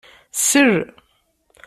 Sel. 0.43 0.73